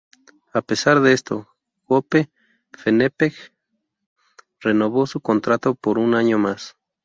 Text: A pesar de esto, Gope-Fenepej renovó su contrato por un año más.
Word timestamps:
A 0.51 0.63
pesar 0.63 0.99
de 1.01 1.13
esto, 1.13 1.49
Gope-Fenepej 1.87 3.35
renovó 4.59 5.05
su 5.05 5.21
contrato 5.21 5.75
por 5.75 5.99
un 5.99 6.15
año 6.15 6.39
más. 6.39 6.75